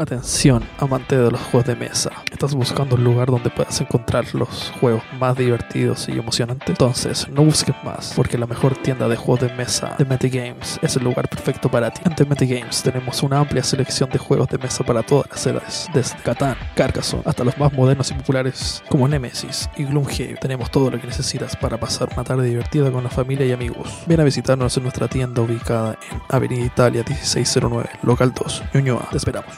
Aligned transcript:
Atención, 0.00 0.62
amante 0.78 1.18
de 1.18 1.28
los 1.28 1.40
juegos 1.40 1.66
de 1.66 1.74
mesa. 1.74 2.12
¿Estás 2.30 2.54
buscando 2.54 2.94
un 2.94 3.02
lugar 3.02 3.32
donde 3.32 3.50
puedas 3.50 3.80
encontrar 3.80 4.32
los 4.32 4.72
juegos 4.80 5.02
más 5.18 5.36
divertidos 5.36 6.08
y 6.08 6.12
emocionantes? 6.12 6.68
Entonces, 6.68 7.28
no 7.28 7.42
busques 7.42 7.74
más, 7.82 8.12
porque 8.14 8.38
la 8.38 8.46
mejor 8.46 8.76
tienda 8.76 9.08
de 9.08 9.16
juegos 9.16 9.40
de 9.40 9.54
mesa 9.56 9.96
de 9.98 10.04
Metagames 10.04 10.78
es 10.82 10.94
el 10.94 11.02
lugar 11.02 11.28
perfecto 11.28 11.68
para 11.68 11.90
ti. 11.90 12.02
En 12.04 12.14
The 12.14 12.26
Metagames 12.26 12.80
tenemos 12.80 13.24
una 13.24 13.40
amplia 13.40 13.64
selección 13.64 14.08
de 14.10 14.18
juegos 14.18 14.46
de 14.50 14.58
mesa 14.58 14.84
para 14.84 15.02
todas 15.02 15.28
las 15.30 15.44
edades, 15.44 15.88
desde 15.92 16.16
Catán, 16.18 16.56
Carcassonne, 16.76 17.24
hasta 17.26 17.42
los 17.42 17.58
más 17.58 17.72
modernos 17.72 18.08
y 18.12 18.14
populares 18.14 18.84
como 18.88 19.08
Nemesis 19.08 19.68
y 19.76 19.82
Gloomhaven. 19.82 20.36
Tenemos 20.40 20.70
todo 20.70 20.92
lo 20.92 21.00
que 21.00 21.08
necesitas 21.08 21.56
para 21.56 21.76
pasar 21.76 22.08
una 22.12 22.22
tarde 22.22 22.46
divertida 22.46 22.92
con 22.92 23.02
la 23.02 23.10
familia 23.10 23.46
y 23.46 23.50
amigos. 23.50 24.04
Ven 24.06 24.20
a 24.20 24.24
visitarnos 24.24 24.76
en 24.76 24.84
nuestra 24.84 25.08
tienda 25.08 25.42
ubicada 25.42 25.98
en 26.08 26.22
Avenida 26.28 26.64
Italia 26.64 27.02
1609, 27.04 27.90
local 28.04 28.32
2, 28.32 28.62
Ñuñoa. 28.74 29.08
Te 29.10 29.16
esperamos. 29.16 29.56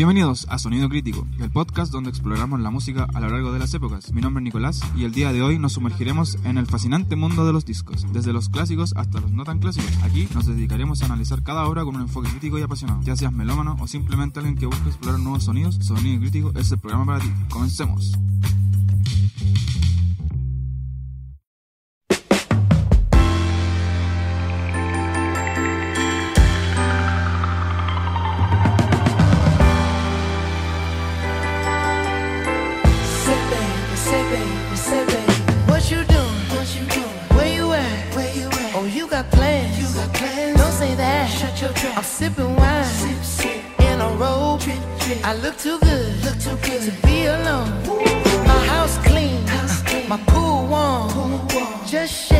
Bienvenidos 0.00 0.46
a 0.48 0.58
Sonido 0.58 0.88
Crítico, 0.88 1.26
el 1.40 1.50
podcast 1.50 1.92
donde 1.92 2.08
exploramos 2.08 2.58
la 2.58 2.70
música 2.70 3.06
a 3.12 3.20
lo 3.20 3.28
largo 3.28 3.52
de 3.52 3.58
las 3.58 3.74
épocas. 3.74 4.14
Mi 4.14 4.22
nombre 4.22 4.40
es 4.40 4.44
Nicolás 4.44 4.80
y 4.96 5.04
el 5.04 5.12
día 5.12 5.30
de 5.30 5.42
hoy 5.42 5.58
nos 5.58 5.74
sumergiremos 5.74 6.38
en 6.44 6.56
el 6.56 6.66
fascinante 6.66 7.16
mundo 7.16 7.44
de 7.44 7.52
los 7.52 7.66
discos, 7.66 8.10
desde 8.10 8.32
los 8.32 8.48
clásicos 8.48 8.94
hasta 8.96 9.20
los 9.20 9.30
no 9.30 9.44
tan 9.44 9.58
clásicos. 9.58 9.94
Aquí 10.02 10.26
nos 10.32 10.46
dedicaremos 10.46 11.02
a 11.02 11.04
analizar 11.04 11.42
cada 11.42 11.66
obra 11.66 11.84
con 11.84 11.96
un 11.96 12.00
enfoque 12.00 12.30
crítico 12.30 12.58
y 12.58 12.62
apasionado. 12.62 13.02
Ya 13.02 13.14
seas 13.14 13.34
melómano 13.34 13.76
o 13.78 13.86
simplemente 13.86 14.38
alguien 14.38 14.56
que 14.56 14.64
busca 14.64 14.86
explorar 14.86 15.20
nuevos 15.20 15.44
sonidos, 15.44 15.74
Sonido 15.82 16.18
Crítico 16.18 16.50
es 16.58 16.72
el 16.72 16.78
programa 16.78 17.04
para 17.04 17.20
ti. 17.20 17.30
Comencemos. 17.50 18.18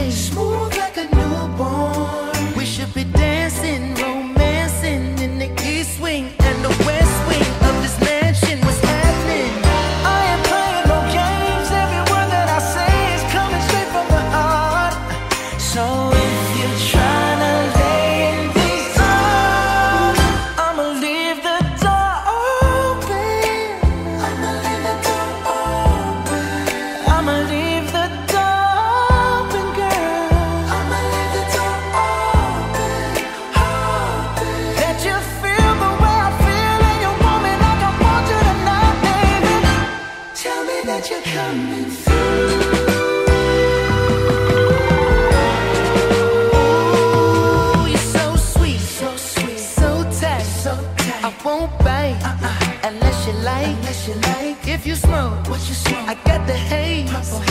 Smooth 0.08 0.76
like 0.76 0.96
a 0.96 1.04
newborn. 1.14 1.39
Like. 53.76 54.68
If 54.68 54.86
you 54.86 54.94
smoke, 54.94 55.48
what 55.48 55.60
you 55.68 55.74
smoke? 55.74 56.08
I 56.08 56.14
got 56.24 56.46
the 56.46 56.54
haze. 56.54 57.10
And 57.10 57.49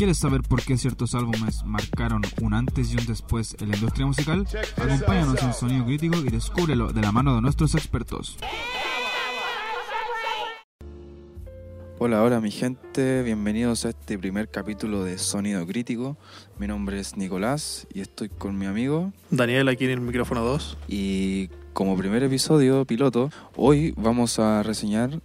¿Quieres 0.00 0.16
saber 0.16 0.40
por 0.40 0.62
qué 0.62 0.78
ciertos 0.78 1.14
álbumes 1.14 1.62
marcaron 1.66 2.22
un 2.40 2.54
antes 2.54 2.90
y 2.90 2.96
un 2.96 3.04
después 3.04 3.54
en 3.60 3.68
la 3.68 3.76
industria 3.76 4.06
musical? 4.06 4.46
Acompáñanos 4.78 5.42
en 5.42 5.52
Sonido 5.52 5.84
Crítico 5.84 6.16
y 6.16 6.30
descúbrelo 6.30 6.90
de 6.90 7.02
la 7.02 7.12
mano 7.12 7.34
de 7.34 7.42
nuestros 7.42 7.74
expertos. 7.74 8.38
Hola, 11.98 12.22
hola 12.22 12.40
mi 12.40 12.50
gente, 12.50 13.22
bienvenidos 13.22 13.84
a 13.84 13.90
este 13.90 14.18
primer 14.18 14.48
capítulo 14.48 15.04
de 15.04 15.18
Sonido 15.18 15.66
Crítico. 15.66 16.16
Mi 16.58 16.66
nombre 16.66 16.98
es 16.98 17.18
Nicolás 17.18 17.86
y 17.92 18.00
estoy 18.00 18.30
con 18.30 18.56
mi 18.56 18.64
amigo 18.64 19.12
Daniel 19.30 19.68
aquí 19.68 19.84
en 19.84 19.90
el 19.90 20.00
micrófono 20.00 20.40
2. 20.40 20.78
y 20.88 21.48
como 21.74 21.94
primer 21.98 22.22
episodio 22.22 22.86
piloto, 22.86 23.28
hoy 23.54 23.92
vamos 23.98 24.38
a 24.38 24.62
reseñar 24.62 25.20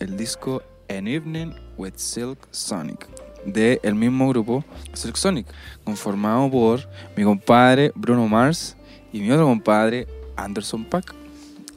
el 0.00 0.18
disco 0.18 0.62
An 0.90 1.08
Evening 1.08 1.54
with 1.78 1.94
Silk 1.96 2.46
Sonic 2.50 3.08
de 3.44 3.80
el 3.82 3.94
mismo 3.94 4.28
grupo 4.28 4.64
Silk 4.92 5.16
Sonic, 5.16 5.46
conformado 5.84 6.50
por 6.50 6.88
mi 7.16 7.24
compadre 7.24 7.92
Bruno 7.94 8.26
Mars 8.28 8.76
y 9.12 9.20
mi 9.20 9.30
otro 9.30 9.46
compadre 9.46 10.06
Anderson 10.36 10.84
Paak. 10.84 11.14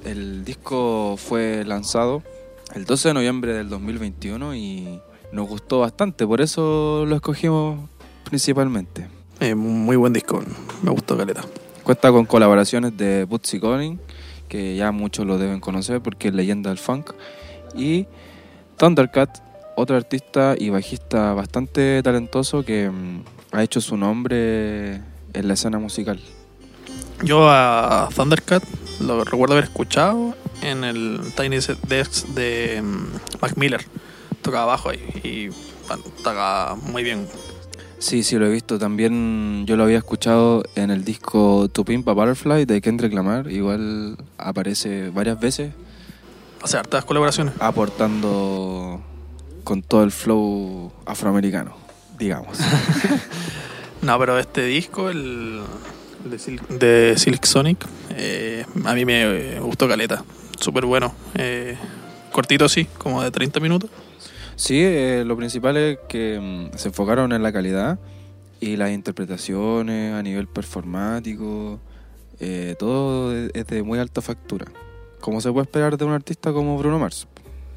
El 0.03 0.43
disco 0.43 1.15
fue 1.17 1.63
lanzado 1.65 2.23
el 2.73 2.85
12 2.85 3.09
de 3.09 3.13
noviembre 3.13 3.53
del 3.53 3.69
2021 3.69 4.55
y 4.55 4.99
nos 5.31 5.47
gustó 5.47 5.79
bastante, 5.79 6.25
por 6.25 6.41
eso 6.41 7.05
lo 7.05 7.15
escogimos 7.15 7.89
principalmente. 8.23 9.07
Eh, 9.39 9.55
muy 9.55 9.95
buen 9.95 10.13
disco, 10.13 10.43
me 10.81 10.91
gustó 10.91 11.17
Caleta. 11.17 11.41
Cuenta 11.83 12.11
con 12.11 12.25
colaboraciones 12.25 12.95
de 12.95 13.25
Bootsy 13.25 13.59
Collins, 13.59 13.99
que 14.47 14.75
ya 14.75 14.91
muchos 14.91 15.25
lo 15.25 15.37
deben 15.37 15.59
conocer 15.59 16.01
porque 16.01 16.27
es 16.27 16.33
leyenda 16.33 16.69
del 16.69 16.77
funk, 16.77 17.11
y 17.75 18.05
Thundercat, 18.77 19.41
otro 19.75 19.95
artista 19.95 20.55
y 20.57 20.69
bajista 20.69 21.33
bastante 21.33 22.01
talentoso 22.03 22.63
que 22.63 22.89
mm, 22.89 23.23
ha 23.51 23.63
hecho 23.63 23.81
su 23.81 23.97
nombre 23.97 24.95
en 25.33 25.47
la 25.47 25.53
escena 25.53 25.79
musical. 25.79 26.19
Yo 27.23 27.49
a 27.49 28.09
Thundercat 28.15 28.63
lo 28.99 29.23
recuerdo 29.23 29.53
haber 29.53 29.65
escuchado 29.65 30.35
en 30.61 30.83
el 30.83 31.21
Tiny 31.35 31.57
Desk 31.87 32.27
de 32.29 32.81
mm, 32.81 33.41
Mac 33.41 33.53
Miller. 33.57 33.85
Tocaba 34.41 34.65
bajo 34.65 34.89
ahí 34.89 34.99
y 35.23 35.49
bueno, 35.87 36.03
tocaba 36.23 36.75
muy 36.75 37.03
bien. 37.03 37.27
Sí, 37.99 38.23
sí, 38.23 38.35
lo 38.37 38.47
he 38.47 38.49
visto. 38.49 38.79
También 38.79 39.65
yo 39.67 39.77
lo 39.77 39.83
había 39.83 39.99
escuchado 39.99 40.63
en 40.75 40.89
el 40.89 41.03
disco 41.03 41.69
To 41.71 41.85
Pimp 41.85 42.09
a 42.09 42.13
Butterfly 42.13 42.65
de 42.65 42.81
Kendrick 42.81 43.13
Lamar. 43.13 43.51
Igual 43.51 44.17
aparece 44.39 45.09
varias 45.09 45.39
veces 45.39 45.71
Hace 46.63 46.77
hartas 46.77 47.05
colaboraciones. 47.05 47.53
aportando 47.59 49.01
con 49.63 49.81
todo 49.81 50.03
el 50.03 50.11
flow 50.11 50.91
afroamericano, 51.05 51.75
digamos. 52.17 52.57
No, 54.01 54.17
pero 54.17 54.39
este 54.39 54.65
disco, 54.65 55.11
el 55.11 55.61
de 56.25 56.39
Silk, 56.39 56.67
de 56.69 57.13
Silk 57.17 57.45
Sonic, 57.45 57.85
eh, 58.09 58.65
a 58.83 58.95
mí 58.95 59.05
me 59.05 59.59
gustó 59.59 59.87
Caleta. 59.87 60.23
Súper 60.59 60.87
bueno. 60.87 61.13
Eh, 61.35 61.77
cortito, 62.31 62.67
sí, 62.67 62.87
como 62.97 63.21
de 63.21 63.29
30 63.29 63.59
minutos. 63.59 63.91
Sí, 64.55 64.79
eh, 64.81 65.23
lo 65.23 65.37
principal 65.37 65.77
es 65.77 65.99
que 66.09 66.39
mm, 66.41 66.77
se 66.77 66.87
enfocaron 66.87 67.31
en 67.31 67.43
la 67.43 67.51
calidad 67.53 67.99
y 68.59 68.75
las 68.75 68.89
interpretaciones 68.89 70.15
a 70.15 70.23
nivel 70.23 70.47
performático. 70.47 71.79
eh, 72.39 72.75
todo 72.79 73.35
es 73.35 73.51
es 73.53 73.67
de 73.67 73.83
muy 73.83 73.99
alta 73.99 74.21
factura. 74.21 74.65
Como 75.19 75.41
se 75.41 75.51
puede 75.51 75.65
esperar 75.65 75.95
de 75.95 76.05
un 76.05 76.13
artista 76.13 76.51
como 76.53 76.75
Bruno 76.79 76.97
Mars. 76.97 77.27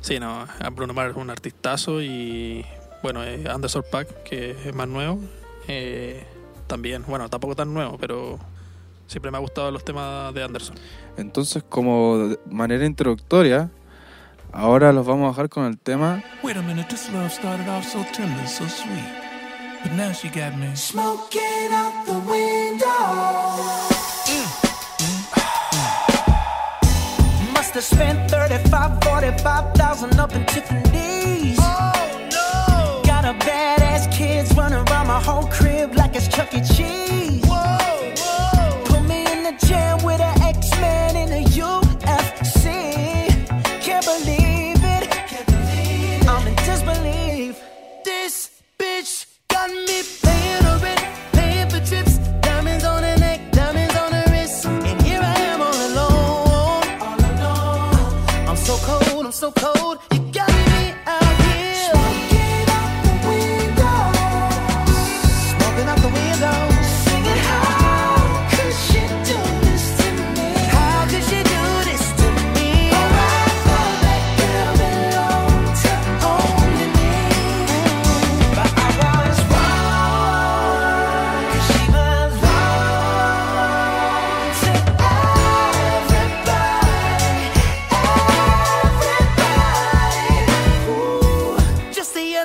Sí, 0.04 0.20
no, 0.20 0.46
a 0.60 0.68
Bruno 0.68 0.92
Mars 0.92 1.12
es 1.12 1.16
un 1.16 1.30
artistazo 1.30 2.02
y 2.02 2.62
bueno, 3.02 3.24
eh, 3.24 3.42
Anderson 3.50 3.82
Paak, 3.90 4.22
que 4.24 4.50
es 4.50 4.74
más 4.74 4.86
nuevo, 4.86 5.18
eh, 5.66 6.26
también, 6.66 7.04
bueno, 7.08 7.30
tampoco 7.30 7.56
tan 7.56 7.72
nuevo, 7.72 7.96
pero 7.96 8.38
siempre 9.06 9.30
me 9.30 9.38
ha 9.38 9.40
gustado 9.40 9.70
los 9.70 9.82
temas 9.82 10.34
de 10.34 10.44
Anderson. 10.44 10.76
Entonces, 11.16 11.64
como 11.66 12.18
de 12.18 12.38
manera 12.50 12.84
introductoria, 12.84 13.70
ahora 14.52 14.92
los 14.92 15.06
vamos 15.06 15.24
a 15.24 15.28
dejar 15.30 15.48
con 15.48 15.64
el 15.64 15.78
tema 15.78 16.22
Wait 16.42 16.58
a 16.58 16.60
minute, 16.60 16.86
this 16.90 17.10
love 17.10 17.32
started 17.32 17.66
off 17.66 17.90
so 17.90 18.04
tender, 18.14 18.46
so 18.46 18.68
sweet. 18.68 19.08
But 19.82 19.92
now 19.92 20.12
she 20.12 20.28
got 20.28 20.54
me. 20.54 20.76
Smoking 20.76 21.72
out 21.72 22.04
the 22.04 22.18
window. 22.30 23.94
Have 27.74 27.82
spent 27.82 28.30
35, 28.30 29.02
45,000 29.02 30.20
up 30.20 30.32
in 30.32 30.46
Tiffany's. 30.46 31.58
Oh 31.58 32.28
no! 32.30 33.02
Got 33.04 33.24
a 33.24 33.34
badass 33.44 34.12
kids 34.12 34.54
running 34.54 34.78
around 34.88 35.08
my 35.08 35.20
whole 35.20 35.48
crib 35.48 35.96
like 35.96 36.14
it's 36.14 36.28
Chuck 36.28 36.54
E. 36.54 36.60
Cheese. 36.60 37.23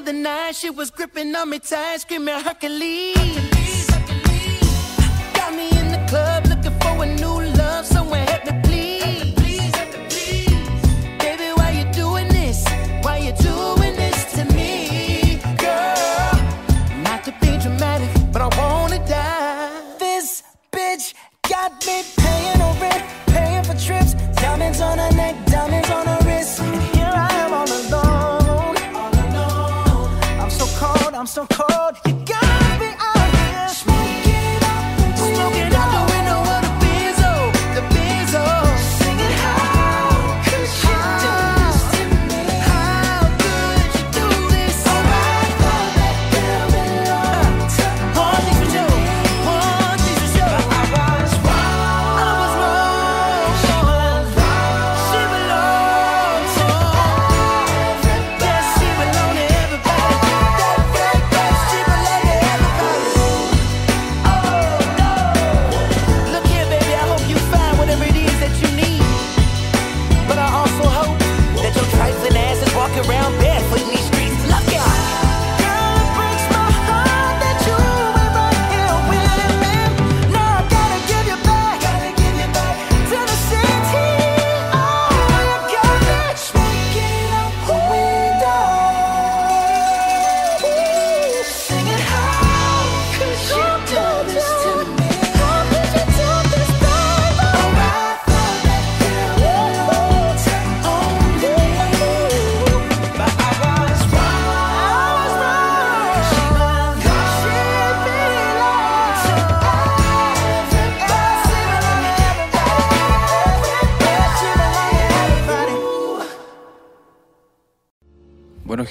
The 0.10 0.14
night, 0.14 0.56
she 0.56 0.72
was 0.72 0.90
gripping 0.90 1.36
on 1.36 1.50
me 1.50 1.60
tight, 1.60 2.02
screaming 2.02 2.40
Hercules. 2.40 3.49
some 31.40 31.48
cold. 31.48 31.69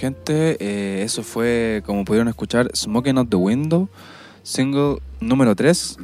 Gente, 0.09 0.57
eh, 0.61 1.03
eso 1.03 1.23
fue, 1.23 1.83
como 1.85 2.05
pudieron 2.05 2.29
escuchar, 2.29 2.71
Smoking 2.75 3.19
Out 3.19 3.29
the 3.29 3.37
Window, 3.37 3.89
single 4.43 4.99
número 5.21 5.55
3 5.55 5.99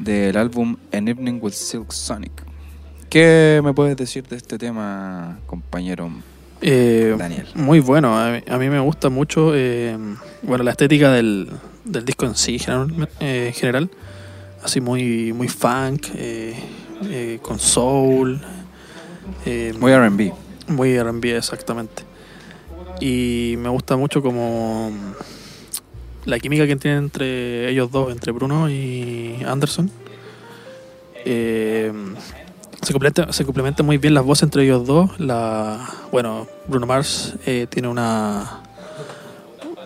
del 0.00 0.36
álbum 0.38 0.76
An 0.92 1.06
Evening 1.08 1.38
with 1.42 1.52
Silk 1.52 1.92
Sonic. 1.92 2.32
¿Qué 3.10 3.60
me 3.62 3.74
puedes 3.74 3.94
decir 3.96 4.26
de 4.26 4.36
este 4.36 4.56
tema, 4.56 5.38
compañero 5.46 6.10
Eh, 6.62 7.14
Daniel? 7.18 7.46
Muy 7.54 7.80
bueno, 7.80 8.18
a 8.18 8.30
mí, 8.32 8.38
a 8.48 8.56
mí 8.56 8.70
me 8.70 8.80
gusta 8.80 9.10
mucho 9.10 9.52
eh, 9.54 9.98
bueno, 10.42 10.64
la 10.64 10.70
estética 10.70 11.12
del, 11.12 11.50
del 11.84 12.04
disco 12.06 12.24
en 12.24 12.34
sí, 12.34 12.58
general, 12.58 13.08
eh, 13.20 13.48
en 13.48 13.52
general. 13.52 13.90
Así 14.64 14.80
muy, 14.80 15.32
muy 15.34 15.48
funk, 15.48 16.06
eh, 16.14 16.54
eh, 17.10 17.38
con 17.42 17.58
soul, 17.58 18.40
eh, 19.44 19.74
Muy 19.78 19.92
RB. 19.92 20.32
muy 20.68 20.92
R&B 20.94 21.36
exactamente. 21.36 22.04
Y 23.00 23.54
me 23.58 23.68
gusta 23.68 23.96
mucho 23.96 24.22
como 24.22 24.92
la 26.24 26.38
química 26.38 26.66
que 26.66 26.76
tienen 26.76 27.04
entre 27.04 27.70
ellos 27.70 27.90
dos, 27.90 28.12
entre 28.12 28.32
Bruno 28.32 28.70
y 28.70 29.42
Anderson. 29.46 29.90
Eh, 31.24 31.92
se, 32.80 32.92
completa, 32.92 33.32
se 33.32 33.44
complementan 33.44 33.86
muy 33.86 33.98
bien 33.98 34.14
las 34.14 34.24
voces 34.24 34.44
entre 34.44 34.64
ellos 34.64 34.86
dos. 34.86 35.18
La, 35.18 35.88
bueno, 36.10 36.46
Bruno 36.68 36.86
Mars 36.86 37.34
eh, 37.46 37.66
tiene 37.68 37.88
una 37.88 38.62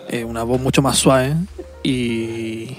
eh, 0.09 0.23
una 0.23 0.43
voz 0.43 0.61
mucho 0.61 0.81
más 0.81 0.97
suave 0.97 1.35
y 1.83 2.77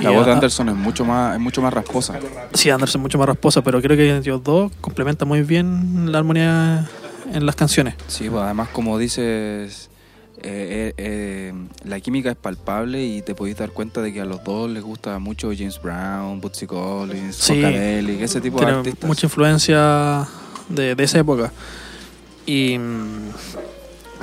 La 0.00 0.10
voz 0.10 0.26
de 0.26 0.32
Anderson 0.32 0.68
es 0.68 0.74
mucho 0.74 1.04
más, 1.04 1.34
es 1.34 1.40
mucho 1.40 1.62
más 1.62 1.72
rasposa. 1.72 2.18
Sí, 2.54 2.70
Anderson 2.70 3.00
mucho 3.00 3.18
más 3.18 3.28
rasposa, 3.28 3.62
pero 3.62 3.80
creo 3.80 3.96
que 3.96 4.16
ellos 4.16 4.42
dos 4.42 4.72
complementan 4.80 5.28
muy 5.28 5.42
bien 5.42 6.10
la 6.10 6.18
armonía 6.18 6.88
en 7.32 7.46
las 7.46 7.56
canciones. 7.56 7.94
Sí, 8.08 8.28
pues 8.30 8.42
además 8.42 8.68
como 8.72 8.98
dices, 8.98 9.90
eh, 10.42 10.42
eh, 10.42 10.94
eh, 10.98 11.52
la 11.84 11.98
química 12.00 12.30
es 12.30 12.36
palpable 12.36 13.04
y 13.04 13.22
te 13.22 13.34
podéis 13.34 13.56
dar 13.56 13.70
cuenta 13.70 14.00
de 14.02 14.12
que 14.12 14.20
a 14.20 14.24
los 14.24 14.42
dos 14.44 14.70
les 14.70 14.82
gusta 14.82 15.18
mucho 15.18 15.50
James 15.56 15.80
Brown, 15.80 16.40
Bootsy 16.40 16.66
Collins, 16.66 17.36
Sí. 17.36 17.62
Ese 17.62 18.40
tipo 18.40 18.60
de 18.60 18.66
artistas. 18.66 19.06
mucha 19.08 19.26
influencia 19.26 20.26
de, 20.68 20.94
de 20.94 21.04
esa 21.04 21.18
época. 21.18 21.52
Y, 22.46 22.74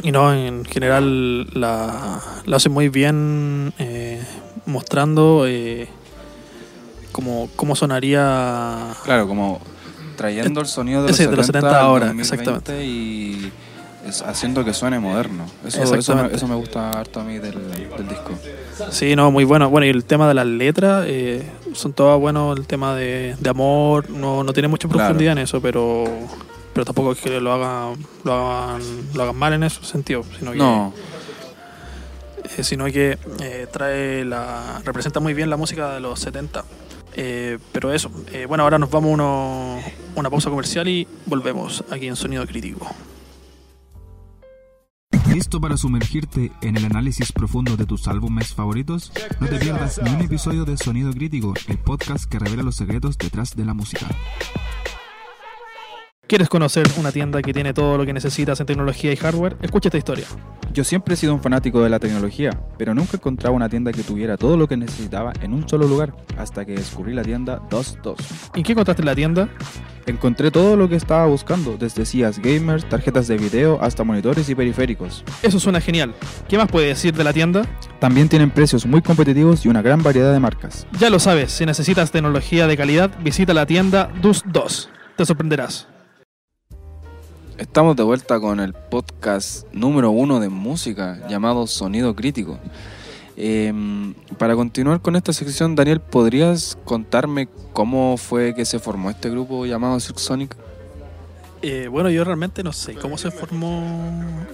y 0.02 0.12
no, 0.12 0.34
en 0.34 0.64
general 0.66 1.48
la, 1.60 2.22
la 2.46 2.56
hace 2.56 2.70
muy 2.70 2.90
bien 2.90 3.74
eh, 3.80 4.22
mostrando 4.66 5.46
eh, 5.48 5.88
cómo, 7.12 7.50
cómo 7.56 7.76
sonaría 7.76 8.94
Claro, 9.04 9.28
como 9.28 9.60
trayendo 10.16 10.62
el 10.62 10.68
sonido 10.68 11.02
de 11.04 11.10
los, 11.10 11.18
Sí, 11.18 11.26
de 11.26 11.36
los 11.36 11.46
70 11.46 11.70
al 11.70 11.76
ahora, 11.76 12.06
2020 12.08 12.22
exactamente. 12.36 12.86
Y 12.86 13.52
haciendo 14.26 14.66
que 14.66 14.74
suene 14.74 15.00
moderno. 15.00 15.46
Eso, 15.66 15.82
eso, 15.84 15.92
me, 15.94 15.98
Exactamente. 16.00 16.36
eso 16.38 16.48
me 16.48 16.56
gusta 16.56 16.92
harto 16.92 17.22
a 17.22 17.24
mí 17.24 17.40
del, 17.40 17.54
del 17.72 18.08
disco. 18.08 18.32
Sí, 18.92 19.16
no, 19.16 19.32
muy 19.32 19.44
bueno. 19.46 19.70
Bueno, 19.70 19.86
y 19.86 19.90
el 19.90 20.04
tema 20.04 20.28
de 20.28 20.34
las 20.34 20.46
letras, 20.46 21.06
eh, 21.08 21.50
son 21.74 21.94
todas 21.94 22.20
buenos, 22.20 22.58
el 22.58 22.68
tema 22.68 22.96
de, 22.96 23.36
de 23.40 23.50
amor, 23.50 24.10
no, 24.10 24.44
no 24.44 24.52
tiene 24.54 24.68
mucha 24.68 24.88
Claro. 24.88 25.06
profundidad 25.08 25.34
en 25.34 25.40
eso, 25.40 25.62
pero 25.62 26.04
pero 26.74 26.86
tampoco 26.86 27.12
es 27.12 27.20
que 27.20 27.40
lo 27.40 27.54
hagan, 27.54 27.94
lo 28.24 28.34
hagan, 28.34 28.82
lo 29.14 29.24
hagan 29.24 29.36
mal 29.36 29.54
en 29.54 29.62
ese 29.64 29.84
sentido, 29.86 30.24
sino 30.40 30.52
que, 30.54 30.58
No, 30.58 30.92
eh, 32.58 32.64
sino 32.64 32.86
que 32.86 33.18
eh, 33.42 33.68
trae 33.72 34.26
la, 34.26 34.82
representa 34.84 35.20
muy 35.20 35.36
bien 35.36 35.52
la 35.52 35.58
música 35.58 35.94
de 35.94 36.00
los 36.00 36.20
70. 36.20 36.66
Eh, 37.16 37.60
pero 37.72 37.94
eso, 37.94 38.12
eh, 38.32 38.46
bueno, 38.46 38.64
ahora 38.64 38.80
nos 38.80 38.90
vamos 38.90 39.20
a 39.20 39.80
una 40.16 40.30
pausa 40.30 40.50
comercial 40.50 40.88
y 40.88 41.08
volvemos 41.26 41.84
aquí 41.92 42.08
en 42.08 42.16
Sonido 42.16 42.46
Crítico. 42.46 42.88
¿Listo 45.34 45.60
para 45.60 45.78
sumergirte 45.78 46.52
en 46.62 46.78
el 46.78 46.86
análisis 46.86 47.32
profundo 47.32 47.76
de 47.76 47.86
tus 47.86 48.08
álbumes 48.08 48.54
favoritos? 48.54 49.12
No 49.40 49.48
te 49.48 49.58
pierdas 49.58 50.00
ni 50.04 50.12
un 50.12 50.22
episodio 50.22 50.64
de 50.64 50.78
Sonido 50.78 51.12
Crítico, 51.12 51.54
el 51.68 51.80
podcast 51.80 52.26
que 52.26 52.38
revela 52.38 52.62
los 52.62 52.76
secretos 52.76 53.18
detrás 53.18 53.56
de 53.56 53.66
la 53.66 53.74
música. 53.74 54.06
¿Quieres 56.26 56.48
conocer 56.48 56.88
una 56.98 57.12
tienda 57.12 57.42
que 57.42 57.54
tiene 57.54 57.74
todo 57.74 57.98
lo 57.98 58.06
que 58.06 58.14
necesitas 58.14 58.58
en 58.62 58.66
tecnología 58.66 59.12
y 59.12 59.18
hardware? 59.18 59.58
Escucha 59.62 59.90
esta 59.90 59.98
historia. 59.98 60.26
yo 60.74 60.86
siempre 60.86 61.14
he 61.14 61.18
sido 61.18 61.34
un 61.34 61.42
fanático 61.42 61.84
de 61.84 61.90
la 61.90 62.00
tecnología, 62.00 62.50
pero 62.78 62.96
nunca 62.96 63.18
encontraba 63.18 63.54
una 63.54 63.68
tienda 63.68 63.92
que 63.92 64.04
tuviera 64.04 64.38
todo 64.38 64.56
lo 64.56 64.68
que 64.68 64.78
necesitaba 64.78 65.34
en 65.42 65.54
un 65.54 65.68
solo 65.68 65.86
lugar, 65.86 66.16
hasta 66.38 66.64
que 66.66 66.72
descubrí 66.76 67.14
la 67.14 67.24
tienda 67.24 67.62
22. 67.70 68.18
¿Y 68.56 68.64
qué 68.64 68.72
encontraste 68.72 69.02
en 69.02 69.06
la 69.06 69.16
tienda? 69.16 69.50
Encontré 70.06 70.50
todo 70.50 70.78
lo 70.78 70.88
que 70.88 70.96
estaba 70.96 71.26
buscando, 71.28 71.76
desde 71.78 72.06
sillas 72.06 72.40
gamers, 72.40 72.88
tarjetas 72.88 73.28
de 73.28 73.38
video, 73.38 73.78
hasta 73.82 74.06
monitores 74.06 74.50
y 74.50 74.56
periféricos. 74.56 75.26
Eso 75.44 75.60
suena 75.60 75.82
genial. 75.82 76.16
¿Qué 76.48 76.58
más 76.58 76.70
puede 76.70 76.88
decir 76.88 77.14
de 77.14 77.26
la 77.26 77.34
tienda? 77.34 77.68
También 78.00 78.30
tienen 78.30 78.50
precios 78.50 78.86
muy 78.86 79.02
competitivos 79.02 79.66
y 79.66 79.70
una 79.70 79.82
gran 79.82 80.02
variedad 80.02 80.32
de 80.32 80.40
marcas. 80.40 80.88
Ya 81.00 81.10
lo 81.10 81.20
sabes, 81.20 81.52
si 81.52 81.66
necesitas 81.66 82.12
tecnología 82.12 82.66
de 82.66 82.78
calidad, 82.78 83.12
visita 83.22 83.54
la 83.54 83.66
tienda 83.66 84.10
Dus 84.22 84.42
2. 84.48 84.90
Te 85.18 85.26
sorprenderás. 85.26 85.93
Estamos 87.58 87.96
de 87.96 88.02
vuelta 88.02 88.40
con 88.40 88.60
el 88.60 88.74
podcast 88.74 89.72
número 89.74 90.10
uno 90.10 90.40
de 90.40 90.50
música 90.50 91.20
llamado 91.30 91.68
Sonido 91.68 92.16
Crítico. 92.16 92.58
Em, 93.38 94.16
para 94.40 94.56
continuar 94.56 95.02
con 95.02 95.16
esta 95.16 95.34
sección, 95.34 95.76
Daniel, 95.76 96.02
¿podrías 96.02 96.78
contarme 96.84 97.48
cómo 97.72 98.18
fue 98.18 98.56
que 98.56 98.66
se 98.66 98.80
formó 98.80 99.12
este 99.12 99.30
grupo 99.30 99.68
llamado 99.68 100.00
Silk 100.00 100.18
Sonic? 100.18 100.56
Eh, 101.62 101.88
bueno, 101.90 102.10
yo 102.10 102.24
realmente 102.24 102.64
no 102.64 102.74
sé 102.74 102.96
cómo 102.96 103.20
se 103.20 103.30
formó 103.30 103.84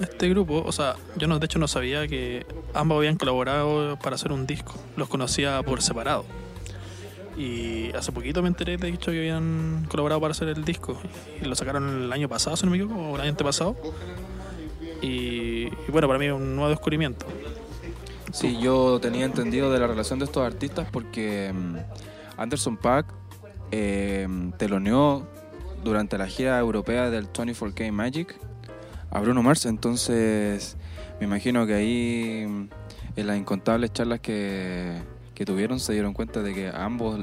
este 0.01 0.27
grupo. 0.27 0.61
O 0.65 0.71
sea, 0.73 0.95
yo 1.15 1.27
no, 1.27 1.39
de 1.39 1.45
hecho 1.45 1.57
no 1.57 1.69
sabía 1.69 2.05
que 2.07 2.45
ambos 2.73 2.97
habían 2.97 3.15
colaborado 3.15 3.97
para 3.97 4.15
hacer 4.15 4.33
un 4.33 4.45
disco. 4.45 4.75
Los 4.97 5.07
conocía 5.07 5.63
por 5.63 5.81
separado. 5.81 6.25
Y 7.39 7.95
hace 7.95 8.11
poquito 8.11 8.41
me 8.41 8.49
enteré, 8.49 8.75
de 8.75 8.89
hecho, 8.89 9.11
que 9.11 9.19
habían 9.19 9.85
colaborado 9.89 10.19
para 10.19 10.31
hacer 10.31 10.49
el 10.49 10.65
disco. 10.65 10.99
Y 11.41 11.45
lo 11.45 11.55
sacaron 11.55 12.03
el 12.03 12.11
año 12.11 12.27
pasado, 12.27 12.57
si 12.57 12.65
no 12.65 12.71
me 12.71 12.77
equivoco, 12.77 12.99
o 12.99 13.15
el 13.15 13.21
año 13.21 13.29
antepasado. 13.29 13.77
Y, 15.01 15.69
bueno, 15.89 16.07
para 16.07 16.19
mí 16.19 16.25
es 16.25 16.33
un 16.33 16.57
nuevo 16.57 16.69
descubrimiento. 16.69 17.25
Sí, 18.33 18.59
yo 18.59 18.99
tenía 18.99 19.23
entendido 19.23 19.71
de 19.71 19.79
la 19.79 19.87
relación 19.87 20.19
de 20.19 20.25
estos 20.25 20.45
artistas 20.45 20.89
porque 20.91 21.53
mm, 21.53 21.77
Anderson 22.37 22.75
Paak 22.75 23.05
eh, 23.71 24.27
teloneó 24.57 25.25
durante 25.81 26.17
la 26.17 26.27
gira 26.27 26.59
europea 26.59 27.09
del 27.09 27.31
24K 27.31 27.89
Magic 27.93 28.35
a 29.09 29.19
Bruno 29.21 29.41
Mars, 29.41 29.65
entonces 29.65 30.77
me 31.19 31.25
imagino 31.25 31.65
que 31.65 31.73
ahí 31.73 32.45
mm, 32.47 32.69
en 33.15 33.27
las 33.27 33.37
incontables 33.37 33.93
charlas 33.93 34.19
que, 34.19 35.01
que 35.39 35.45
tuvieron 35.45 35.79
se 35.79 35.93
dieron 35.93 36.11
cuenta 36.11 36.41
de 36.41 36.53
que 36.53 36.67
ambos 36.67 37.17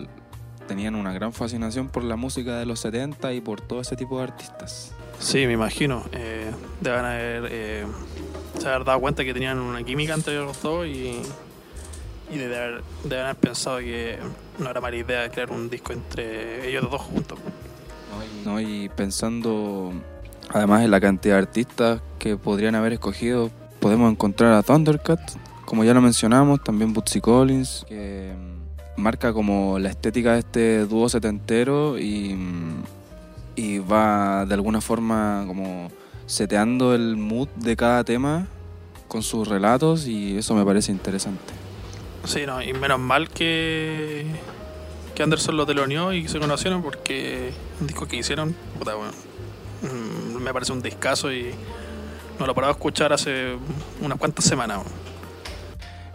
tenían 0.67 0.95
una 0.95 1.13
gran 1.13 1.35
fascinación 1.35 1.89
por 1.89 2.03
la 2.03 2.17
música 2.17 2.59
de 2.59 2.65
los 2.65 2.81
70 2.81 3.35
y 3.35 3.43
por 3.43 3.61
todo 3.61 3.83
ese 3.83 3.95
tipo 3.95 4.17
de 4.17 4.25
artistas. 4.25 4.95
Sí, 5.19 5.47
me 5.47 5.53
imagino. 5.53 6.03
Eh, 6.13 6.51
deben 6.81 7.05
haber, 7.05 7.49
eh, 7.51 7.85
se 8.59 8.69
haber 8.69 8.85
dado 8.87 9.01
cuenta 9.01 9.23
que 9.23 9.35
tenían 9.35 9.59
una 9.59 9.83
química 9.85 10.15
entre 10.15 10.35
los 10.37 10.63
dos 10.63 10.87
y, 10.87 11.21
y 12.33 12.39
de 12.39 12.47
haber, 12.57 12.83
deben 13.05 13.27
haber 13.27 13.37
pensado 13.37 13.81
que 13.81 14.19
no 14.59 14.71
era 14.71 14.81
mala 14.81 14.97
idea 14.97 15.29
crear 15.29 15.51
un 15.51 15.69
disco 15.69 15.93
entre 15.93 16.71
ellos 16.71 16.91
dos 16.91 17.03
juntos. 17.03 17.39
¿no? 18.47 18.59
Y 18.63 18.89
pensando 18.97 19.93
además 20.49 20.85
en 20.85 20.91
la 20.91 21.03
cantidad 21.03 21.35
de 21.35 21.43
artistas 21.43 22.01
que 22.19 22.39
podrían 22.39 22.77
haber 22.77 22.95
escogido, 22.95 23.51
podemos 23.79 24.11
encontrar 24.11 24.55
a 24.55 24.63
Thundercat, 24.63 25.21
como 25.67 25.85
ya 25.85 25.93
lo 25.93 26.01
mencionamos, 26.01 26.63
también 26.63 26.95
Bootsy 26.95 27.21
Collins, 27.21 27.85
que 27.87 28.33
mm, 28.35 29.01
marca 29.01 29.33
como 29.33 29.79
la 29.79 29.91
estética 29.91 30.33
de 30.33 30.39
este 30.39 30.87
dúo 30.87 31.09
setentero 31.09 31.99
y, 31.99 32.35
mm, 32.35 32.85
y 33.57 33.79
va 33.81 34.47
de 34.47 34.55
alguna 34.55 34.81
forma 34.81 35.45
como 35.47 35.91
seteando 36.27 36.95
el 36.95 37.17
mood 37.17 37.49
de 37.57 37.77
cada 37.77 38.05
tema 38.05 38.47
con 39.09 39.23
sus 39.23 39.47
relatos 39.47 40.07
y 40.07 40.39
eso 40.39 40.55
me 40.55 40.65
parece 40.65 40.93
interesante. 40.93 41.53
Sí, 42.25 42.47
no, 42.47 42.63
y 42.63 42.73
menos 42.73 42.99
mal 42.99 43.29
que, 43.29 44.27
que 45.15 45.23
Anderson 45.23 45.57
lo 45.57 45.67
teloneó 45.67 46.13
y 46.13 46.29
se 46.29 46.39
conocieron 46.39 46.83
porque 46.83 47.53
un 47.81 47.89
disco 47.89 48.07
que 48.07 48.17
hicieron, 48.17 48.55
puta, 48.79 48.95
bueno, 48.95 49.13
mm, 49.83 50.43
me 50.43 50.53
parece 50.53 50.73
un 50.73 50.83
discazo 50.83 51.33
y 51.33 51.51
no 52.39 52.47
lo 52.47 52.53
he 52.53 52.55
parado 52.55 52.73
de 52.73 52.79
escuchar 52.79 53.13
hace 53.13 53.57
unas 54.01 54.19
cuantas 54.19 54.45
semanas. 54.45 54.81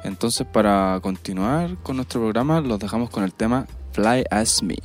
Entonces 0.04 0.48
para 0.52 1.00
continuar 1.02 1.78
con 1.84 1.98
nuestro 1.98 2.22
programa 2.22 2.62
los 2.62 2.80
dejamos 2.80 3.10
con 3.10 3.24
el 3.24 3.34
tema 3.34 3.68
Fly 3.94 4.26
As 4.30 4.64
Me. 4.64 4.76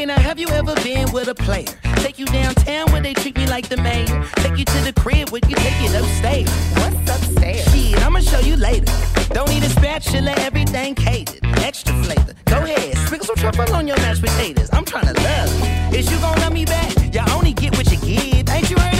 Okay, 0.00 0.06
now 0.06 0.18
have 0.18 0.38
you 0.38 0.48
ever 0.48 0.74
been 0.76 1.12
with 1.12 1.28
a 1.28 1.34
player? 1.34 1.66
Take 1.96 2.18
you 2.18 2.24
downtown 2.24 2.90
where 2.90 3.02
they 3.02 3.12
treat 3.12 3.36
me 3.36 3.46
like 3.46 3.68
the 3.68 3.76
mayor. 3.76 4.06
Take 4.36 4.56
you 4.56 4.64
to 4.64 4.80
the 4.80 4.94
crib 4.98 5.28
where 5.28 5.42
you 5.46 5.54
take 5.56 5.76
it 5.82 5.94
upstairs. 5.94 6.48
What's 6.78 7.10
upstairs? 7.10 7.70
Shit, 7.70 8.02
I'ma 8.02 8.20
show 8.20 8.40
you 8.40 8.56
later. 8.56 8.90
Don't 9.34 9.50
need 9.50 9.62
a 9.62 9.68
spatula, 9.68 10.32
everything 10.38 10.94
catered. 10.94 11.44
Extra 11.58 11.92
flavor. 12.02 12.32
Go 12.46 12.64
ahead, 12.64 12.96
sprinkle 12.96 13.26
some 13.26 13.36
truffle 13.36 13.74
on 13.74 13.86
your 13.86 13.98
mashed 13.98 14.22
potatoes. 14.22 14.70
I'm 14.72 14.86
trying 14.86 15.14
to 15.14 15.20
love 15.20 15.92
you. 15.92 15.98
Is 15.98 16.10
you 16.10 16.18
gonna 16.20 16.40
love 16.40 16.54
me 16.54 16.64
back? 16.64 16.96
You 17.14 17.20
only 17.34 17.52
get 17.52 17.76
what 17.76 17.92
you 17.92 17.98
give. 17.98 18.48
Ain't 18.48 18.70
you 18.70 18.78
heard 18.78 18.99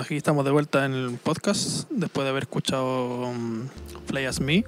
Aquí 0.00 0.16
estamos 0.16 0.44
de 0.44 0.50
vuelta 0.50 0.84
en 0.84 0.92
el 0.92 1.18
podcast 1.22 1.90
después 1.90 2.24
de 2.24 2.30
haber 2.30 2.44
escuchado 2.44 3.28
um, 3.28 3.66
Fly 4.06 4.26
As 4.26 4.40
Me. 4.40 4.64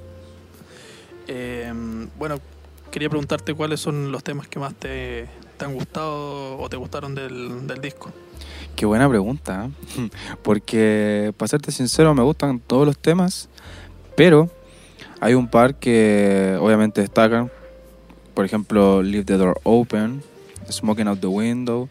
Eh, 1.26 1.72
bueno, 2.18 2.38
quería 2.90 3.08
preguntarte 3.08 3.54
cuáles 3.54 3.80
son 3.80 4.10
los 4.10 4.24
temas 4.24 4.48
que 4.48 4.58
más 4.58 4.74
te, 4.74 5.28
han 5.60 5.74
gustado 5.74 6.58
o 6.58 6.68
te 6.68 6.76
gustaron 6.76 7.14
del, 7.14 7.66
del 7.66 7.80
disco. 7.80 8.12
Qué 8.76 8.86
buena 8.86 9.08
pregunta, 9.08 9.68
¿eh? 9.98 10.10
porque 10.42 11.32
para 11.36 11.48
serte 11.48 11.72
sincero 11.72 12.14
me 12.14 12.22
gustan 12.22 12.60
todos 12.60 12.86
los 12.86 12.98
temas, 12.98 13.48
pero 14.16 14.50
hay 15.20 15.34
un 15.34 15.48
par 15.48 15.74
que 15.74 16.56
obviamente 16.60 17.00
destacan, 17.00 17.50
por 18.34 18.44
ejemplo 18.44 19.02
Leave 19.02 19.24
the 19.24 19.36
Door 19.36 19.60
Open, 19.64 20.22
Smoking 20.70 21.08
Out 21.08 21.20
the 21.20 21.26
Window 21.26 21.88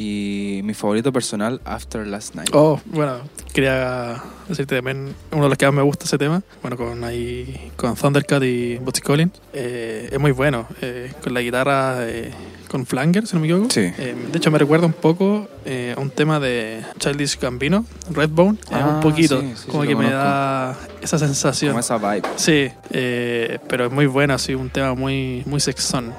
y 0.00 0.60
mi 0.62 0.74
favorito 0.74 1.12
personal 1.12 1.60
After 1.64 2.06
Last 2.06 2.36
Night. 2.36 2.50
Oh, 2.52 2.80
bueno, 2.86 3.16
quería 3.52 4.22
decirte 4.48 4.76
también 4.76 5.12
uno 5.32 5.42
de 5.42 5.48
los 5.48 5.58
que 5.58 5.66
más 5.66 5.74
me 5.74 5.82
gusta 5.82 6.04
ese 6.04 6.16
tema. 6.18 6.40
Bueno, 6.62 6.76
con 6.76 7.02
ahí 7.02 7.72
con 7.74 7.96
Thundercat 7.96 8.42
y 8.44 8.76
Bootsy 8.78 9.00
Collins. 9.00 9.32
Eh, 9.52 10.08
es 10.12 10.20
muy 10.20 10.30
bueno. 10.30 10.68
eh, 10.82 11.12
con 11.22 11.34
la 11.34 11.40
guitarra 11.40 12.06
eh, 12.08 12.30
con 12.68 12.86
Flanger, 12.86 13.26
si 13.26 13.34
no 13.34 13.40
me 13.40 13.48
equivoco. 13.48 13.70
Sí. 13.70 13.80
Eh, 13.98 14.14
de 14.30 14.38
hecho, 14.38 14.50
me 14.52 14.58
recuerda 14.58 14.86
un 14.86 14.92
poco 14.92 15.48
eh, 15.64 15.94
a 15.96 16.00
un 16.00 16.10
tema 16.10 16.38
de 16.38 16.80
Childish 16.98 17.38
Gambino, 17.40 17.84
Redbone. 18.12 18.58
Eh, 18.70 18.74
Ah, 18.74 18.92
un 18.96 19.00
poquito. 19.00 19.40
sí, 19.40 19.48
sí, 19.56 19.62
sí, 19.64 19.68
como 19.70 19.82
que 19.82 19.96
me 19.96 20.10
da 20.10 20.76
esa 21.02 21.18
sensación. 21.18 21.72
Como 21.72 21.80
esa 21.80 21.96
vibe. 21.98 22.22
Sí, 22.36 22.70
eh, 22.90 23.58
pero 23.68 23.86
es 23.86 23.92
muy 23.92 24.06
bueno, 24.06 24.34
así, 24.34 24.54
un 24.54 24.70
tema 24.70 24.94
muy, 24.94 25.42
muy 25.46 25.58
sexón, 25.60 26.12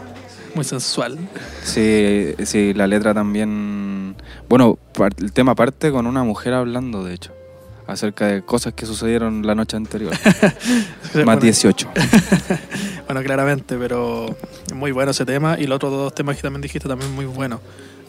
muy 0.60 0.65
sensual. 0.65 1.17
Sí, 1.63 2.36
sí, 2.43 2.74
la 2.74 2.86
letra 2.86 3.13
también. 3.13 4.13
Bueno, 4.50 4.78
el 5.19 5.32
tema 5.32 5.56
parte 5.56 5.89
con 5.89 6.06
una 6.06 6.24
mujer 6.24 6.54
hablando, 6.54 7.02
de 7.06 7.13
hecho, 7.13 7.32
acerca 7.88 8.28
de 8.28 8.41
cosas 8.41 8.74
que 8.74 8.86
sucedieron 8.86 9.48
la 9.48 9.56
noche 9.56 9.78
anterior. 9.78 10.12
Más 11.13 11.24
Bueno, 11.24 11.41
18. 11.41 11.89
Bueno, 13.06 13.24
claramente, 13.24 13.76
pero 13.78 14.36
muy 14.76 14.91
bueno 14.91 15.10
ese 15.10 15.26
tema. 15.26 15.58
Y 15.58 15.65
los 15.65 15.78
otros 15.78 15.91
dos 15.91 16.13
temas 16.13 16.36
que 16.36 16.43
también 16.43 16.62
dijiste 16.62 16.88
también 16.88 17.12
muy 17.15 17.26
buenos. 17.26 17.60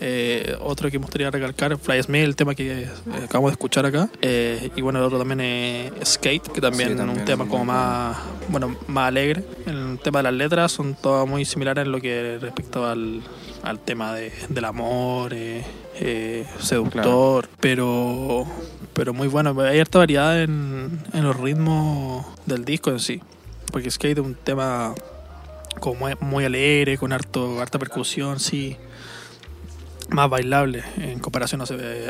Eh, 0.02 0.56
otro 0.60 0.90
que 0.90 0.98
me 0.98 1.04
gustaría 1.04 1.30
recalcar, 1.30 1.76
Fly 1.76 2.00
Me, 2.08 2.24
el 2.24 2.34
tema 2.34 2.54
que 2.54 2.84
eh, 2.84 2.88
acabamos 3.22 3.50
de 3.50 3.52
escuchar 3.52 3.84
acá. 3.84 4.08
Eh, 4.22 4.70
y 4.74 4.80
bueno, 4.80 4.98
el 4.98 5.04
otro 5.04 5.18
también 5.18 5.40
es 5.40 5.92
Skate, 6.14 6.48
que 6.48 6.60
también 6.60 6.88
Sí, 6.88 6.92
es 6.92 6.98
también 6.98 7.18
un 7.18 7.24
tema 7.26 7.46
como 7.46 7.66
más, 7.66 8.16
bueno, 8.48 8.74
más 8.86 9.08
alegre. 9.08 9.44
El 9.66 9.98
tema 10.02 10.20
de 10.20 10.22
las 10.24 10.32
letras 10.32 10.72
son 10.72 10.94
todas 10.94 11.28
muy 11.28 11.44
similares 11.44 11.84
en 11.84 11.92
lo 11.92 12.00
que 12.00 12.38
respecto 12.40 12.86
al, 12.86 13.20
al 13.62 13.78
tema 13.78 14.14
de, 14.14 14.32
del 14.48 14.64
amor, 14.64 15.34
eh, 15.34 15.62
eh, 16.00 16.46
seductor, 16.60 17.48
pero 17.60 18.46
pero 18.94 19.12
muy 19.12 19.28
bueno. 19.28 19.58
Hay 19.60 19.80
harta 19.80 19.98
variedad 19.98 20.42
en, 20.42 21.00
en 21.12 21.24
los 21.24 21.38
ritmos 21.38 22.26
del 22.46 22.64
disco 22.64 22.90
en 22.90 23.00
sí. 23.00 23.20
Porque 23.70 23.90
Skate 23.90 24.18
es 24.18 24.24
un 24.24 24.34
tema 24.34 24.94
como 25.78 26.00
muy, 26.00 26.12
muy 26.20 26.44
alegre, 26.44 26.98
con 26.98 27.12
harto, 27.12 27.60
harta 27.60 27.78
percusión, 27.78 28.40
sí. 28.40 28.76
Más 30.10 30.28
bailable 30.28 30.82
en 30.96 31.18
comparación 31.18 31.60
a 31.60 31.64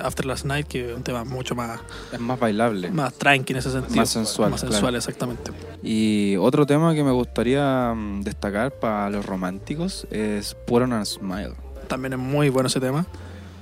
After 0.04 0.26
Last 0.26 0.44
Night, 0.44 0.66
que 0.66 0.90
es 0.90 0.96
un 0.96 1.02
tema 1.02 1.24
mucho 1.24 1.54
más, 1.54 1.80
Es 2.12 2.20
más 2.20 2.38
bailable. 2.38 2.90
más 2.90 3.14
tranqui 3.14 3.52
en 3.52 3.58
ese 3.58 3.70
sentido. 3.70 3.96
Más 3.96 4.10
sensual, 4.10 4.50
Más 4.50 4.60
claro. 4.60 4.72
sensual, 4.72 4.94
exactamente. 4.96 5.52
Y 5.82 6.36
otro 6.36 6.66
tema 6.66 6.94
que 6.94 7.04
me 7.04 7.12
gustaría 7.12 7.92
mm, 7.94 8.22
destacar 8.22 8.72
para 8.72 9.10
los 9.10 9.24
románticos 9.24 10.06
es 10.10 10.54
Put 10.66 10.82
on 10.82 10.92
a 10.92 11.04
Smile. 11.04 11.54
También 11.88 12.14
es 12.14 12.18
muy 12.18 12.48
bueno 12.48 12.68
ese 12.68 12.80
tema. 12.80 13.06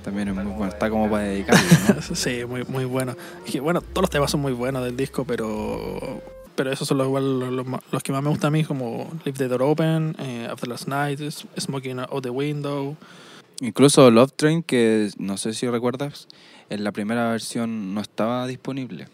También 0.03 0.29
es 0.29 0.35
muy 0.35 0.45
bueno, 0.45 0.67
está 0.67 0.89
como 0.89 1.09
para 1.09 1.23
dedicarlo, 1.23 1.61
¿no? 1.89 2.01
Sí, 2.15 2.45
muy, 2.47 2.63
muy 2.63 2.85
bueno. 2.85 3.15
Es 3.45 3.51
que, 3.51 3.59
bueno, 3.59 3.81
todos 3.81 4.03
los 4.03 4.09
temas 4.09 4.31
son 4.31 4.39
muy 4.39 4.53
buenos 4.53 4.83
del 4.83 4.95
disco, 4.95 5.25
pero 5.25 6.21
pero 6.59 6.73
esos 6.73 6.89
son 6.89 6.97
los, 6.97 7.07
igual 7.07 7.55
los, 7.55 8.03
que 8.03 8.11
más 8.11 8.21
me 8.21 8.29
gustan 8.29 8.49
a 8.49 8.51
mí, 8.51 8.65
como 8.65 9.09
Leave 9.23 9.37
the 9.37 9.47
Door 9.47 9.61
Open, 9.61 10.13
eh, 10.19 10.45
After 10.51 10.67
Last 10.67 10.89
Night, 10.89 11.21
Smoking 11.57 11.99
Out 11.99 12.21
the 12.21 12.29
Window. 12.29 12.97
Incluso 13.61 14.09
Love 14.09 14.31
Train, 14.35 14.63
que 14.63 15.09
no 15.17 15.37
sé 15.37 15.53
si 15.53 15.67
recuerdas, 15.67 16.27
en 16.69 16.83
la 16.83 16.91
primera 16.91 17.29
versión 17.29 17.93
no 17.93 17.99
estaba 17.99 18.47
disponible. 18.47 19.07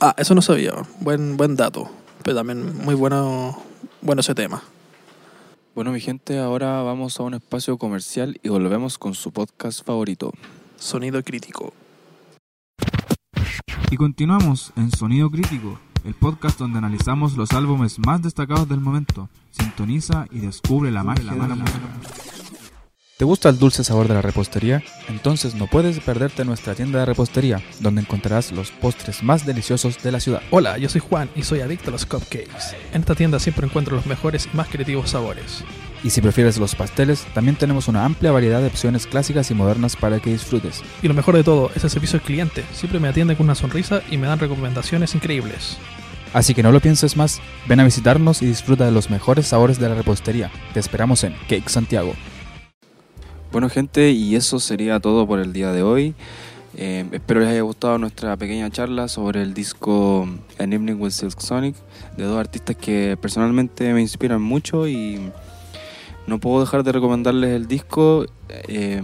Ah, 0.00 0.14
eso 0.16 0.34
no 0.34 0.40
sabía. 0.40 0.72
Buen, 1.00 1.36
buen 1.36 1.56
dato. 1.56 1.90
Pero 2.22 2.36
también 2.36 2.82
muy 2.84 2.94
bueno, 2.94 3.62
bueno 4.00 4.20
ese 4.20 4.34
tema. 4.34 4.62
Bueno, 5.74 5.92
mi 5.92 6.00
gente, 6.00 6.38
ahora 6.38 6.82
vamos 6.82 7.20
a 7.20 7.22
un 7.22 7.34
espacio 7.34 7.76
comercial 7.76 8.40
y 8.42 8.48
volvemos 8.48 8.96
con 8.96 9.14
su 9.14 9.32
podcast 9.32 9.84
favorito. 9.84 10.32
Sonido 10.76 11.22
crítico. 11.22 11.74
Y 13.90 13.96
continuamos 13.96 14.72
en 14.76 14.90
Sonido 14.90 15.30
Crítico, 15.30 15.78
el 16.04 16.14
podcast 16.14 16.58
donde 16.58 16.78
analizamos 16.78 17.36
los 17.36 17.50
álbumes 17.52 17.98
más 17.98 18.22
destacados 18.22 18.68
del 18.68 18.80
momento. 18.80 19.28
Sintoniza 19.50 20.26
y 20.30 20.38
descubre 20.38 20.90
la 20.90 21.02
magia 21.02 21.32
de 21.32 21.38
la 21.38 21.54
música. 21.54 22.39
¿Te 23.20 23.26
gusta 23.26 23.50
el 23.50 23.58
dulce 23.58 23.84
sabor 23.84 24.08
de 24.08 24.14
la 24.14 24.22
repostería? 24.22 24.82
Entonces 25.10 25.54
no 25.54 25.66
puedes 25.66 26.00
perderte 26.00 26.42
nuestra 26.46 26.74
tienda 26.74 27.00
de 27.00 27.04
repostería, 27.04 27.60
donde 27.80 28.00
encontrarás 28.00 28.50
los 28.50 28.70
postres 28.70 29.22
más 29.22 29.44
deliciosos 29.44 30.02
de 30.02 30.10
la 30.10 30.20
ciudad. 30.20 30.40
Hola, 30.50 30.78
yo 30.78 30.88
soy 30.88 31.02
Juan 31.02 31.28
y 31.36 31.42
soy 31.42 31.60
adicto 31.60 31.90
a 31.90 31.92
los 31.92 32.06
cupcakes. 32.06 32.74
En 32.94 33.02
esta 33.02 33.14
tienda 33.14 33.38
siempre 33.38 33.66
encuentro 33.66 33.94
los 33.94 34.06
mejores 34.06 34.48
y 34.50 34.56
más 34.56 34.68
creativos 34.68 35.10
sabores. 35.10 35.64
Y 36.02 36.08
si 36.08 36.22
prefieres 36.22 36.56
los 36.56 36.74
pasteles, 36.74 37.26
también 37.34 37.56
tenemos 37.56 37.88
una 37.88 38.06
amplia 38.06 38.32
variedad 38.32 38.62
de 38.62 38.68
opciones 38.68 39.06
clásicas 39.06 39.50
y 39.50 39.54
modernas 39.54 39.96
para 39.96 40.18
que 40.18 40.30
disfrutes. 40.30 40.82
Y 41.02 41.08
lo 41.08 41.12
mejor 41.12 41.36
de 41.36 41.44
todo 41.44 41.70
es 41.74 41.84
el 41.84 41.90
servicio 41.90 42.18
al 42.18 42.24
cliente. 42.24 42.64
Siempre 42.72 43.00
me 43.00 43.08
atienden 43.08 43.36
con 43.36 43.44
una 43.44 43.54
sonrisa 43.54 44.00
y 44.10 44.16
me 44.16 44.28
dan 44.28 44.38
recomendaciones 44.38 45.14
increíbles. 45.14 45.76
Así 46.32 46.54
que 46.54 46.62
no 46.62 46.72
lo 46.72 46.80
pienses 46.80 47.18
más, 47.18 47.42
ven 47.68 47.80
a 47.80 47.84
visitarnos 47.84 48.40
y 48.40 48.46
disfruta 48.46 48.86
de 48.86 48.92
los 48.92 49.10
mejores 49.10 49.48
sabores 49.48 49.78
de 49.78 49.90
la 49.90 49.94
repostería. 49.94 50.50
Te 50.72 50.80
esperamos 50.80 51.22
en 51.22 51.34
Cake 51.50 51.68
Santiago. 51.68 52.14
Bueno, 53.52 53.68
gente, 53.68 54.12
y 54.12 54.36
eso 54.36 54.60
sería 54.60 55.00
todo 55.00 55.26
por 55.26 55.40
el 55.40 55.52
día 55.52 55.72
de 55.72 55.82
hoy. 55.82 56.14
Eh, 56.76 57.04
espero 57.10 57.40
les 57.40 57.48
haya 57.48 57.62
gustado 57.62 57.98
nuestra 57.98 58.36
pequeña 58.36 58.70
charla 58.70 59.08
sobre 59.08 59.42
el 59.42 59.54
disco 59.54 60.28
An 60.60 60.72
Evening 60.72 61.00
with 61.00 61.10
Silk 61.10 61.40
Sonic, 61.40 61.74
de 62.16 62.24
dos 62.24 62.38
artistas 62.38 62.76
que 62.76 63.18
personalmente 63.20 63.92
me 63.92 64.02
inspiran 64.02 64.40
mucho 64.40 64.86
y 64.86 65.32
no 66.28 66.38
puedo 66.38 66.60
dejar 66.60 66.84
de 66.84 66.92
recomendarles 66.92 67.50
el 67.50 67.66
disco, 67.66 68.24
eh, 68.68 69.02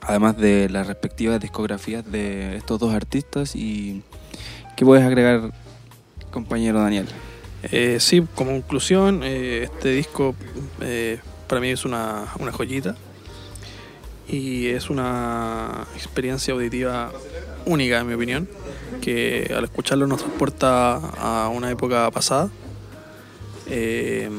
además 0.00 0.36
de 0.36 0.68
las 0.68 0.88
respectivas 0.88 1.40
discografías 1.40 2.10
de 2.10 2.56
estos 2.56 2.80
dos 2.80 2.92
artistas. 2.92 3.54
¿Y 3.54 4.02
qué 4.74 4.84
puedes 4.84 5.04
agregar, 5.04 5.52
compañero 6.32 6.80
Daniel? 6.80 7.06
Eh, 7.70 7.98
sí, 8.00 8.20
como 8.34 8.50
conclusión, 8.50 9.22
este 9.22 9.90
disco 9.90 10.34
para 11.46 11.60
mí 11.60 11.68
es 11.68 11.84
una, 11.84 12.24
una 12.40 12.50
joyita 12.50 12.96
y 14.28 14.66
es 14.66 14.90
una 14.90 15.86
experiencia 15.94 16.54
auditiva 16.54 17.12
única, 17.66 18.00
en 18.00 18.06
mi 18.06 18.14
opinión, 18.14 18.48
que 19.00 19.52
al 19.56 19.64
escucharlo 19.64 20.06
nos 20.06 20.20
transporta 20.20 20.96
a 20.96 21.48
una 21.48 21.70
época 21.70 22.10
pasada. 22.10 22.50
Eh, 23.68 24.30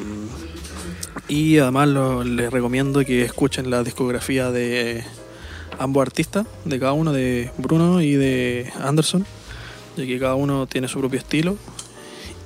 y 1.28 1.60
además 1.60 1.88
les 2.26 2.52
recomiendo 2.52 3.04
que 3.06 3.24
escuchen 3.24 3.70
la 3.70 3.84
discografía 3.84 4.52
de 4.52 5.04
ambos 5.78 6.02
artistas, 6.02 6.48
de 6.66 6.80
cada 6.80 6.94
uno, 6.94 7.12
de 7.14 7.52
Bruno 7.58 8.02
y 8.02 8.14
de 8.16 8.72
Anderson, 8.82 9.26
ya 9.96 10.06
que 10.06 10.20
cada 10.20 10.36
uno 10.36 10.66
tiene 10.68 10.88
su 10.88 11.00
propio 11.00 11.20
estilo 11.20 11.56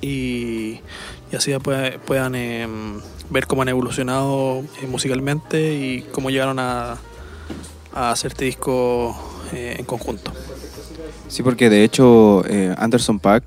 y, 0.00 0.80
y 1.32 1.36
así 1.36 1.52
puede- 1.58 1.98
puedan 1.98 2.34
em, 2.34 3.00
ver 3.30 3.46
cómo 3.46 3.62
han 3.62 3.68
evolucionado 3.70 4.60
eh, 4.82 4.86
musicalmente 4.86 5.74
y 5.74 6.02
cómo 6.12 6.30
llegaron 6.30 6.58
a, 6.58 6.98
a 7.94 8.10
hacer 8.10 8.32
este 8.32 8.44
disco 8.44 9.16
eh, 9.52 9.76
en 9.78 9.84
conjunto. 9.84 10.32
Sí, 11.28 11.42
porque 11.42 11.70
de 11.70 11.84
hecho 11.84 12.44
eh, 12.46 12.74
Anderson 12.76 13.18
Paak, 13.18 13.44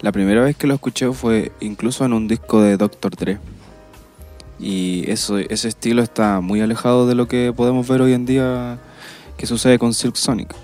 la 0.00 0.10
primera 0.10 0.42
vez 0.42 0.56
que 0.56 0.66
lo 0.66 0.74
escuché 0.74 1.12
fue 1.12 1.52
incluso 1.60 2.04
en 2.04 2.12
un 2.12 2.26
disco 2.26 2.60
de 2.62 2.76
Dr. 2.76 3.14
Dre. 3.16 3.38
Y 4.58 5.10
eso, 5.10 5.38
ese 5.38 5.68
estilo 5.68 6.02
está 6.02 6.40
muy 6.40 6.60
alejado 6.60 7.06
de 7.06 7.14
lo 7.14 7.28
que 7.28 7.52
podemos 7.54 7.86
ver 7.88 8.02
hoy 8.02 8.12
en 8.12 8.26
día 8.26 8.78
que 9.36 9.46
sucede 9.46 9.78
con 9.78 9.94
Silk 9.94 10.16
Sonic. 10.16 10.54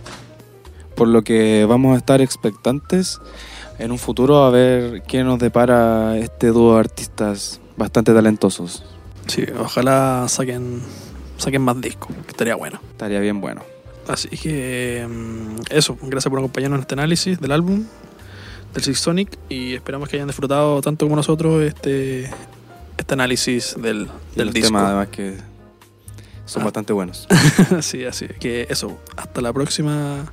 Por 0.94 1.08
lo 1.08 1.22
que 1.22 1.64
vamos 1.66 1.94
a 1.94 1.98
estar 1.98 2.20
expectantes 2.20 3.20
en 3.78 3.90
un 3.90 3.98
futuro 3.98 4.44
a 4.44 4.50
ver 4.50 5.02
qué 5.02 5.22
nos 5.24 5.38
depara 5.38 6.16
este 6.18 6.48
dúo 6.48 6.74
de 6.74 6.80
artistas 6.80 7.60
bastante 7.76 8.12
talentosos. 8.12 8.84
Sí, 9.26 9.44
ojalá 9.58 10.26
saquen, 10.28 10.80
saquen 11.38 11.62
más 11.62 11.80
discos, 11.80 12.14
que 12.24 12.30
estaría 12.30 12.54
bueno. 12.56 12.80
Estaría 12.92 13.20
bien 13.20 13.40
bueno. 13.40 13.62
Así 14.08 14.28
que 14.28 15.00
em, 15.00 15.56
eso, 15.70 15.96
gracias 16.02 16.30
por 16.30 16.38
acompañarnos 16.38 16.78
en 16.78 16.82
este 16.82 16.94
análisis 16.94 17.40
del 17.40 17.52
álbum 17.52 17.84
del 18.74 18.82
Six 18.84 18.98
Sonic 19.00 19.38
y 19.48 19.74
esperamos 19.74 20.08
que 20.08 20.16
hayan 20.16 20.28
disfrutado 20.28 20.80
tanto 20.82 21.06
como 21.06 21.16
nosotros 21.16 21.62
este, 21.64 22.30
este 22.96 23.14
análisis 23.14 23.74
del, 23.80 24.08
del 24.34 24.52
disco. 24.52 24.68
temas 24.68 24.84
además 24.84 25.08
que 25.08 25.36
son 26.44 26.62
Ah. 26.62 26.66
bastante 26.66 26.92
buenos. 26.92 27.26
sí, 27.80 28.04
así 28.04 28.26
que 28.38 28.66
eso, 28.70 28.98
hasta 29.16 29.40
la 29.40 29.52
próxima. 29.52 30.24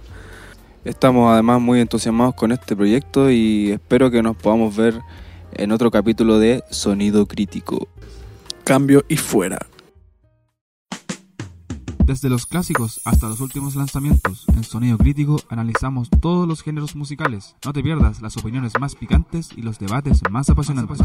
Estamos 0.86 1.32
además 1.32 1.62
muy 1.62 1.80
entusiasmados 1.80 2.36
con 2.36 2.52
este 2.52 2.76
proyecto 2.76 3.32
y 3.32 3.72
espero 3.72 4.12
que 4.12 4.22
nos 4.22 4.36
podamos 4.36 4.76
ver 4.76 5.00
en 5.54 5.72
otro 5.72 5.90
capítulo 5.90 6.38
de 6.40 6.64
Sonido 6.70 7.26
Crítico. 7.26 7.88
Cambio 8.66 9.04
y 9.08 9.16
fuera. 9.18 9.66
Desde 12.06 12.30
los 12.30 12.46
clásicos 12.46 13.00
hasta 13.06 13.30
los 13.30 13.40
últimos 13.40 13.76
lanzamientos, 13.76 14.46
en 14.50 14.64
Sonido 14.66 14.98
Crítico 14.98 15.38
analizamos 15.48 16.10
todos 16.10 16.46
los 16.46 16.62
géneros 16.62 16.98
musicales. 16.98 17.56
No 17.64 17.72
te 17.72 17.82
pierdas 17.82 18.22
las 18.22 18.36
opiniones 18.36 18.74
más 18.78 18.96
picantes 18.96 19.52
y 19.56 19.62
los 19.62 19.80
debates 19.80 20.22
más 20.30 20.50
apasionantes. 20.50 21.00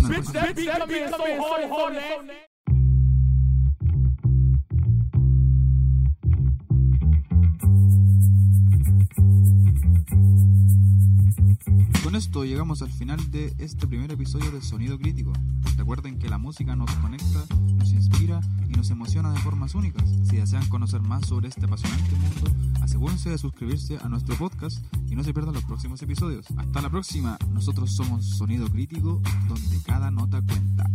Con 12.02 12.14
esto 12.14 12.44
llegamos 12.44 12.82
al 12.82 12.90
final 12.90 13.30
de 13.30 13.54
este 13.58 13.86
primer 13.86 14.10
episodio 14.10 14.50
de 14.50 14.62
Sonido 14.62 14.98
Crítico. 14.98 15.32
Recuerden 15.76 16.18
que 16.18 16.28
la 16.28 16.38
música 16.38 16.74
nos 16.74 16.90
conecta, 16.96 17.44
nos 17.76 17.92
inspira 17.92 18.40
y 18.68 18.72
nos 18.72 18.90
emociona 18.90 19.32
de 19.32 19.38
formas 19.40 19.74
únicas. 19.74 20.08
Si 20.24 20.36
desean 20.36 20.66
conocer 20.68 21.00
más 21.02 21.26
sobre 21.26 21.48
este 21.48 21.66
apasionante 21.66 22.16
mundo, 22.16 22.50
asegúrense 22.82 23.30
de 23.30 23.38
suscribirse 23.38 23.98
a 24.02 24.08
nuestro 24.08 24.36
podcast 24.36 24.82
y 25.10 25.16
no 25.16 25.24
se 25.24 25.34
pierdan 25.34 25.54
los 25.54 25.64
próximos 25.64 26.00
episodios. 26.02 26.46
Hasta 26.56 26.80
la 26.80 26.90
próxima, 26.90 27.36
nosotros 27.52 27.94
somos 27.94 28.24
Sonido 28.24 28.68
Crítico, 28.68 29.20
donde 29.48 29.82
cada 29.84 30.10
nota 30.10 30.40
cuenta. 30.40 30.90